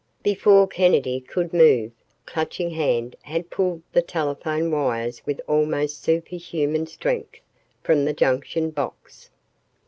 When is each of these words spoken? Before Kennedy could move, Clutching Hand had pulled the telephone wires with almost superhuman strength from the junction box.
Before 0.23 0.65
Kennedy 0.67 1.19
could 1.19 1.53
move, 1.53 1.91
Clutching 2.25 2.71
Hand 2.71 3.15
had 3.21 3.51
pulled 3.51 3.83
the 3.91 4.01
telephone 4.01 4.71
wires 4.71 5.21
with 5.27 5.39
almost 5.47 6.01
superhuman 6.01 6.87
strength 6.87 7.39
from 7.83 8.03
the 8.05 8.11
junction 8.13 8.71
box. 8.71 9.29